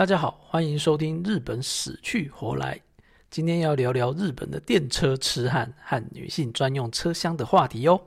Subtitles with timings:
[0.00, 2.74] 大家好，欢迎收听《日本死去活来》。
[3.30, 8.00] 今天要聊聊日本的电车痴汉和女性专用车厢的话题哦。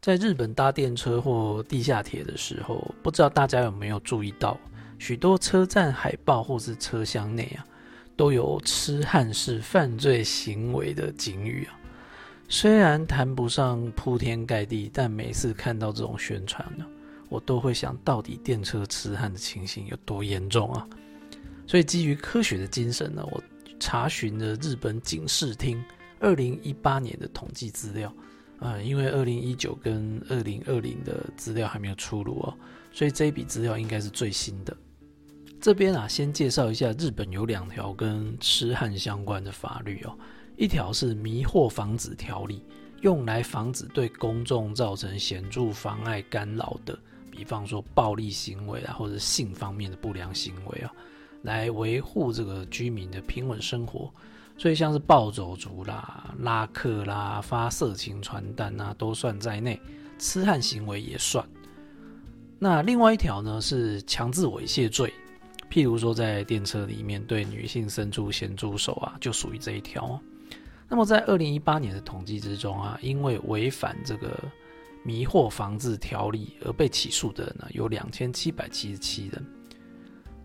[0.00, 4.56] 在日本搭电车或地下铁的时候，不知道大家有没有注意到，
[5.00, 7.66] 许多车站海报或是车厢内啊，
[8.16, 11.74] 都有痴汉是犯罪行为的警语啊。
[12.50, 16.86] 虽然谈不上铺天盖地，但每次看到这种宣传呢，
[17.28, 20.88] 我都会想到底电车痴汉的情形有多严重啊！
[21.66, 23.42] 所以基于科学的精神呢，我
[23.78, 25.82] 查询了日本警视厅
[26.20, 28.12] 二零一八年的统计资料。
[28.60, 32.52] 啊，因为二零一九跟二零二零的资料还没有出炉哦，
[32.90, 34.76] 所以这一笔资料应该是最新的。
[35.60, 40.18] 这边啊，先介绍一下日本有两条跟痴汉相关的法律哦。
[40.58, 42.60] 一条是迷惑防止条例，
[43.02, 46.98] 用来防止对公众造成显著妨碍干扰的，
[47.30, 50.92] 比方说暴力行为啊，或者性方面的不良行为啊，
[51.42, 54.12] 来维护这个居民的平稳生活。
[54.56, 59.80] 所以像是暴走族啦、拉客啦、发色情传单啊，都算在内，
[60.18, 61.48] 痴汉行为也算。
[62.58, 65.14] 那另外一条呢是强制猥亵罪，
[65.70, 70.20] 譬如说在电车里面对女性伸出咸猪手啊，就属于这一条。
[70.88, 74.42] 那么在二零一八年的统计之中啊，因为违反这个
[75.04, 79.46] 迷惑防治条例而被起诉的人呢，有两千七百七十七人。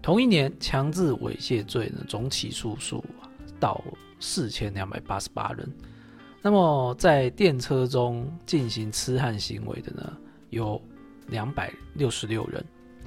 [0.01, 3.01] 同一年强制猥亵罪呢，总起诉数
[3.57, 3.81] 到
[4.19, 5.73] 四千两百八十八人。
[6.41, 10.17] 那么在电车中进行痴汉行为的呢，
[10.49, 10.81] 有
[11.27, 12.61] 两百六十六人。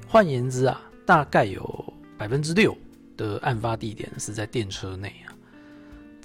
[0.09, 2.75] 换言之啊，大概有百分之六
[3.15, 5.36] 的案发地点是在电车内啊。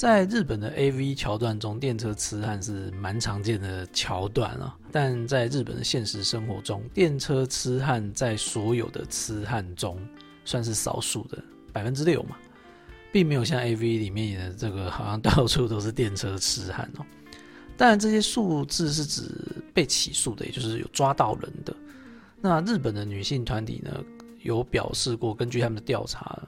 [0.02, 4.76] 在日本的 A V 桥段中，电车痴汉是蛮常见的桥段啊。
[4.92, 10.00] 但在日本的现实生活中，电车痴汉在所有的痴汉中
[10.44, 11.38] 算是少数的
[11.72, 12.36] 百分之六嘛，
[13.12, 17.06] 并没有像 A V 里面演的这个，好像到处都是电车痴汉哦。
[17.78, 19.30] 当然，这些数字是指
[19.72, 21.76] 被起诉的，也就是有抓到人的。
[22.42, 24.04] 那日本的女性团体呢，
[24.42, 26.42] 有表示过，根据他们的调查。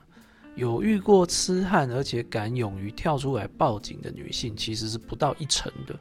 [0.55, 5.97] 有遇过痴汉，而且敢勇于跳出来报警的女性，其实是不到一成的。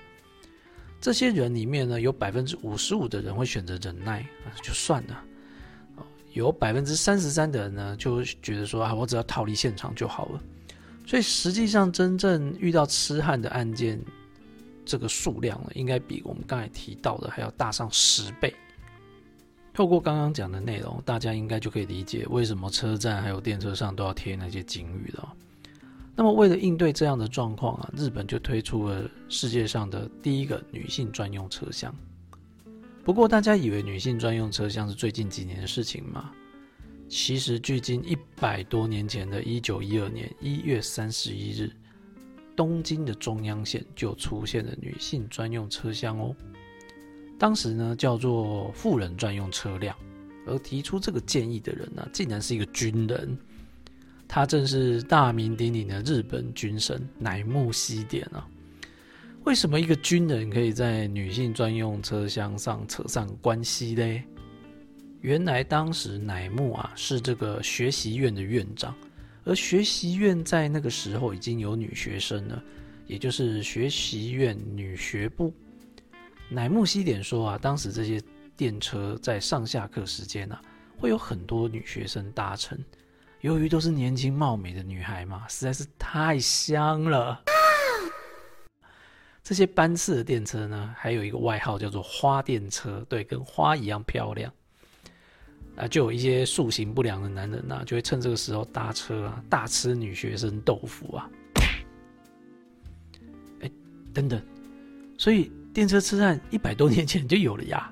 [1.00, 5.24] 这些人里面呢，有百分之五十五的人会选择忍耐啊，就算了。
[6.32, 10.40] 有百分之三十三的人呢，就觉得说啊，我只要逃离现场就好了。
[11.06, 14.00] 所以实际上，真正遇到痴汉的案件，
[14.84, 18.54] 这个数量呢，应该比我们刚才提到的还要大上十倍。
[19.74, 25.32] 透过刚刚讲的内容，大家应该就可以理解为什么车站还有电车上都要贴那些警语了。
[26.14, 31.94] 那么，为了应对这样的状况啊，日本就推出了世界上的第一个女性专用车厢。
[33.02, 36.30] 不过，大家以为女性专用车厢是最近几年的事情吗？
[37.08, 41.70] 其实，距今一百多年前的一九一二年一月三十一日，
[42.54, 46.36] 东京的中央线就出现了女性专用车厢哦。
[47.42, 49.96] 当时呢，叫做富人专用车辆，
[50.46, 53.36] 而提出这个建议的人呢，竟然是一个军人，
[54.28, 58.46] 他正是大名鼎鼎的日本军神乃木希典啊。
[59.42, 64.22] 为什么一个军人可以在女性专用车厢上扯上关系嘞？
[65.20, 68.94] 原来当时乃木啊是这个学习院的院长，
[69.42, 72.62] 而学习院在那个时候已经有女学生了，
[73.08, 75.52] 也就是学习院女学部。
[76.52, 78.22] 乃木希典说啊，当时这些
[78.56, 80.60] 电车在上下课时间啊，
[80.98, 82.78] 会有很多女学生搭乘。
[83.40, 87.42] 由于都是年轻貌美的女孩嘛，实在是太香了。
[89.42, 94.52] 这些班次的电车呢，还有一个外号叫做“花电车”，对，跟花一样漂亮。
[95.74, 101.30] 啊，就有一些塑形不良的男人呐，就会趁这个时候搭车啊，大吃女学生豆腐啊。
[103.62, 103.70] 哎，
[104.12, 104.40] 等等，
[105.16, 105.50] 所以。
[105.72, 107.90] 电车车站一百多年前就有了呀。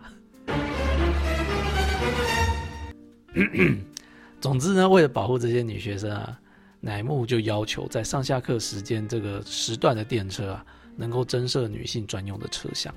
[4.39, 6.39] 总之呢，为了保护这些女学生啊，
[6.81, 10.67] 乃木就要求在上下课时间这个时段的电车啊，
[10.97, 12.95] 能够增设女性专用的车厢。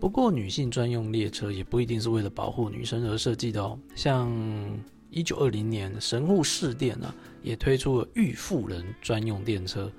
[0.00, 3.78] 不过，女性专用列车也不一定是为了保护女生而设计的哦。
[3.94, 4.32] 像
[5.10, 9.92] 一九二零年神户市电呢，也推出了御妇人专用电车。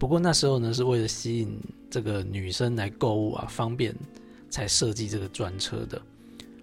[0.00, 1.60] 不过那时候呢，是为了吸引
[1.90, 3.94] 这个女生来购物啊，方便
[4.48, 6.00] 才设计这个专车的。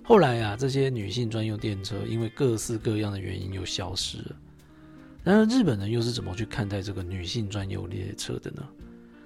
[0.01, 4.35] 后来啊，这些女性专用电车因为各式各样的原因又消失了。
[5.23, 8.67] 然而，日本人又是怎么去看待这个女性专用列车的呢？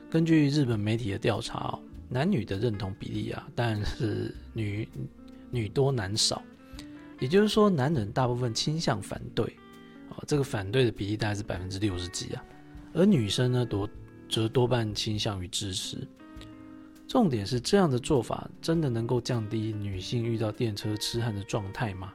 [0.10, 1.80] 根据日本媒体的调查，
[2.10, 4.90] 男女的认同比例啊，当然是女
[5.50, 6.42] 女多男少，
[7.22, 9.46] 也就是说，男人大部分倾向反对，
[10.10, 12.44] 啊，这个反对的比例大概是百分之六十几啊，
[12.94, 13.88] 而女生呢多
[14.32, 16.08] 则多半倾向于支持。
[17.08, 22.14] 重点是这样的做法真的能够降低女性遇到电车痴汉的状态吗？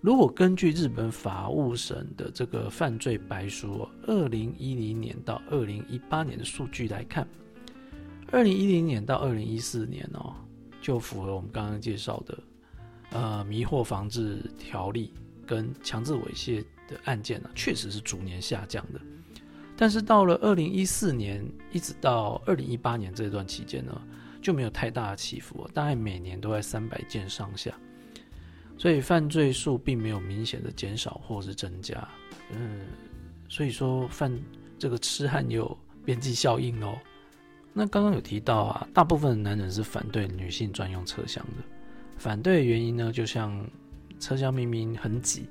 [0.00, 7.28] 如果根据日本法务省的这个犯罪白书，二零一零年到二零一八年的数据来看，
[8.30, 10.32] 二零一零年到二零一四年哦，
[10.80, 12.38] 就符合我们刚刚介绍的，
[13.10, 15.12] 呃，迷惑防治条例
[15.44, 19.00] 跟强制猥亵的案件呢，确实是逐年下降的。
[19.80, 21.42] 但是到了二零一四年
[21.72, 23.98] 一直到二零一八年这段期间呢？
[24.42, 27.72] 就没有太大的起伏，大概每年都在三百件上下，
[28.76, 32.06] 所以犯罪数并没有明显的减少或是增加。
[32.50, 32.80] 嗯，
[33.48, 34.30] 所以说犯
[34.78, 35.74] 这个痴汉有
[36.04, 36.94] 边际效应哦。
[37.72, 41.64] 那刚刚有提到啊，大部分的男人是反对女性专用车厢的，
[42.18, 43.66] 反对的原因呢，就像
[44.18, 45.46] 车厢明明很挤，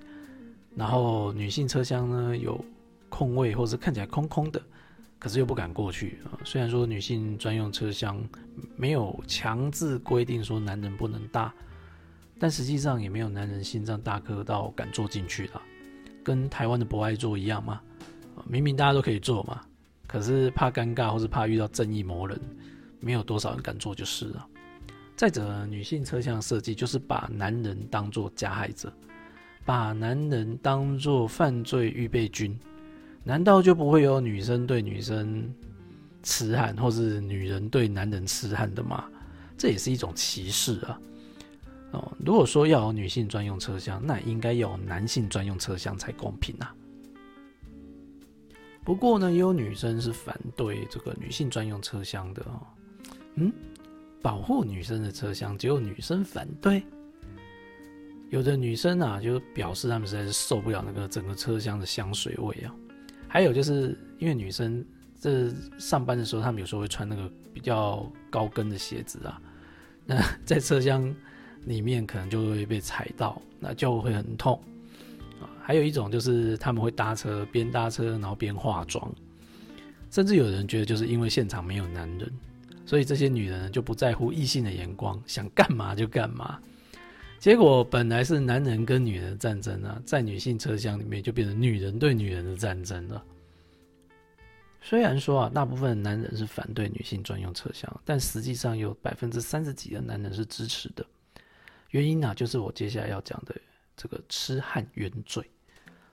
[0.76, 2.64] 然后女性车厢呢有
[3.10, 4.62] 空位或是看起来空空的。
[5.18, 6.40] 可是又不敢过去啊！
[6.46, 8.24] 虽然说女性专用车厢
[8.78, 11.54] 没有强制规定说男人不能搭，
[12.40, 15.62] 但实际上也没有男人心脏大颗到敢坐进去的，
[16.24, 17.82] 跟台湾的博爱座一样嘛。
[18.48, 19.60] 明明大家都可以坐嘛，
[20.08, 22.40] 可是怕尴尬或是怕遇到正义魔人，
[23.02, 24.48] 没有多少人敢坐就是了。
[25.18, 28.90] 再者，女性车厢设计就是把男人当做加害者，
[29.66, 32.58] 把男人当做犯罪预备军。
[33.24, 35.54] 难道就不会有女生对女生
[36.24, 39.06] 痴汉，或是女人对男人痴汉的吗？
[39.58, 41.00] 这也是一种歧视啊！
[41.92, 46.74] 哦，如果说要有女性专用车厢，那应该有男性专用车厢才公平啊。
[48.86, 52.62] 不过呢，也有女生是反对这个女性专用车厢的哦。
[53.36, 53.52] 嗯，
[54.22, 56.82] 保护女生的车厢只有女生反对？
[58.30, 62.74] 有的女生啊，就表示她们实在是受不了那个整个车厢的香水味啊。
[63.30, 64.84] 还有就是因为女生
[65.22, 69.40] 这上班的时候，她们有时候会穿那个比较高跟的鞋子啊，
[70.06, 71.16] 那 在车厢
[71.66, 74.60] 里面可能就会被踩到，那就会很痛
[75.40, 75.46] 啊。
[75.62, 79.10] 还有一种就是他们会搭车，边搭车然后边化妆，
[80.10, 82.32] 甚至有人觉得就是因为现场没有男人，
[82.86, 86.60] 所以这些女人就不在乎异性的眼光，想干嘛就干嘛。
[87.40, 93.24] 结果本来是男人跟女人的战争啊，在女性车厢里面就变成女人对女人的战争了。
[94.82, 101.06] 虽然说啊，大部分男人是反对女性专用车厢，但实际上有百分之三十几的男人是支持的。
[101.92, 103.56] 原因呢，就是我接下来要讲的
[103.96, 105.42] 这个痴汉冤罪。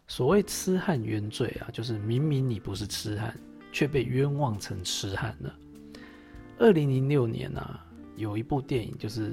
[0.06, 3.36] 所谓痴汉冤罪啊，就是明明你不是痴汉，
[3.72, 5.52] 却被冤枉成痴汉了。
[6.58, 7.84] 二零零六年啊，
[8.14, 9.32] 有一部电影就是。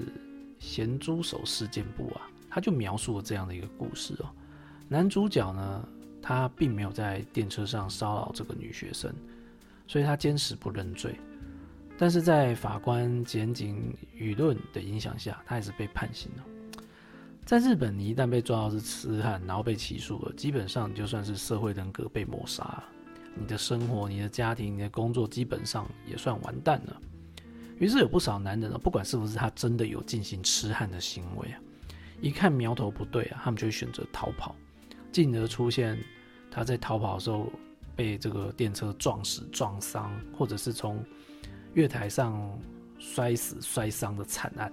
[0.63, 4.29] 咸猪手事件簿啊，他就描述了这样的一个故事哦。
[4.87, 5.85] 男主角呢，
[6.21, 9.13] 他并没有在电车上骚扰这个女学生，
[9.87, 11.19] 所以他坚持不认罪。
[11.97, 16.43] 但是在法官、检警、舆论的影响下，他还是被判刑了。
[17.45, 22.85] 在日本，你一旦被抓到是痴汉，然后被起诉了，基本上就算是社会人格被抹杀了，
[23.35, 27.01] 你的生活、你的家庭、你的工作，基本上也算完蛋了。
[27.79, 31.59] 于是有不少男人呢，不管是不是他真的有进行痴汉的行为啊，
[32.21, 34.55] 一看苗头不对啊，他们就会选择逃跑，
[35.11, 35.97] 进而出现
[36.49, 37.51] 他在逃跑的时候
[37.95, 41.03] 被这个电车撞死、撞伤，或者是从
[41.73, 42.59] 月台上
[42.99, 44.71] 摔死、摔伤的惨案。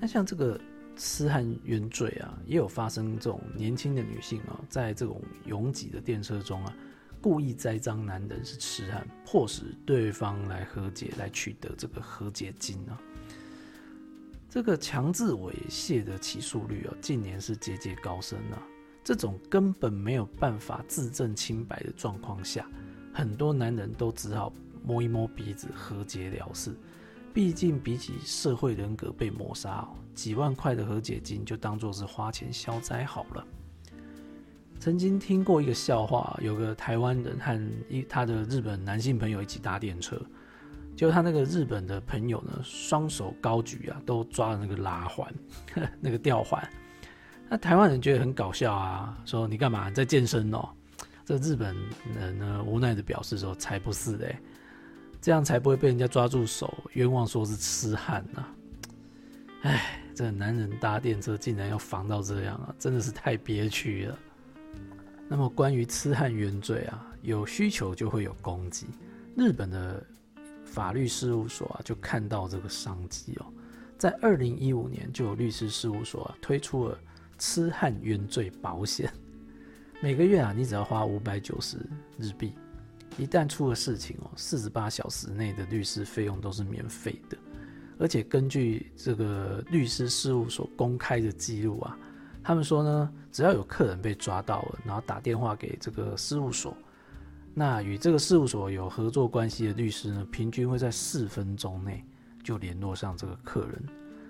[0.00, 0.60] 那像这个
[0.96, 6.74] 痴汉冤罪啊，也有发生这种年轻的女性啊，在这种拥挤的电车中啊。
[7.24, 13.00] 故意栽赃男人是痴汉，迫使对方来和解，来取得这个和解金啊。
[14.46, 18.62] 这个强制猥亵的起诉率啊，近年是节节高升啊。
[19.02, 22.68] 这种根本没有办法自证清白的状况下，
[23.14, 24.52] 很多男人都只好
[24.82, 26.76] 摸一摸鼻子和解了事。
[27.32, 33.46] 毕竟比起社会人格被抹杀，几万块的和解金就当做是花钱消灾好了。
[34.84, 40.20] 曾经听过一个笑话，有个台湾人和一他的日本男性朋友一起搭电车，
[40.94, 45.32] 就他那个日本的朋友呢，双手高举啊，都抓着那个拉环，
[46.02, 46.62] 那个吊环。
[47.48, 50.68] 那台湾人觉得很搞笑啊，说你干嘛在健身哦？
[51.24, 51.74] 这日本
[52.14, 54.36] 人呢无奈的表示说，才不是嘞，
[55.18, 58.46] 这样才不会被人家抓住手，冤枉说是痴汉呢。
[59.62, 64.18] 哎，这男人搭电车竟然要防到这样啊，真的是太憋屈了。
[65.28, 68.86] 那么关于痴汉冤罪啊，有需求就会有供给。
[69.36, 70.04] 日本的
[70.64, 73.46] 法律事务所啊，就看到这个商机哦，
[73.98, 76.98] 在二零一五年就有律师事务所啊推出了
[77.38, 79.12] 痴汉冤罪保险，
[80.00, 81.78] 每个月啊，你只要花五百九十
[82.18, 82.52] 日币，
[83.18, 87.36] 一旦出了事情哦，四十八小时内的律师费用都是免费的，
[87.98, 91.98] 而且根据这个律师事务所公开的记录啊，
[92.44, 96.76] 他们说呢，只要有客人被抓到了，然后打电话给这个事务所。
[97.54, 102.04] 那与这个事务所有合作关系的律师呢，平均会在四分钟内
[102.42, 103.82] 就联络上这个客人，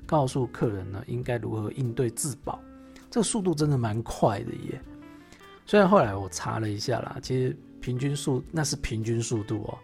[0.07, 2.61] 告诉客人呢应该如何应对自保。
[3.11, 4.81] 这个速度真的蛮快的耶。
[5.67, 9.79] 虽然后来我查了一下啦，其实平均速那是平均速度哦，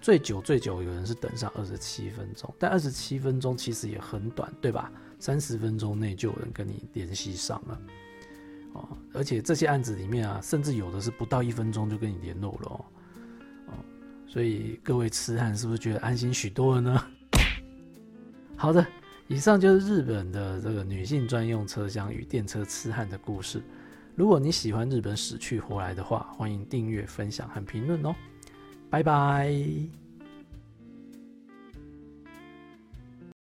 [0.00, 4.90] 最久最久有人是等上二十七分钟，但二十七分钟其实也很短，对吧？
[5.24, 7.80] 三十分钟内就有人跟你联系上了。
[8.74, 12.84] 哦，而且这些案子里面啊，甚至有的是不到一分钟就跟你联络了哦，
[13.68, 13.72] 哦，
[14.26, 17.06] 所以各位痴汉是不是觉得安心许多了呢？
[18.54, 18.86] 好的，
[19.26, 23.62] 以上就是日本的这个女性专用车厢与电车痴汉的故事。
[24.14, 28.14] 如果你喜欢日本死去活来的话，欢迎订阅、分享和评论哦，
[28.90, 30.03] 拜拜。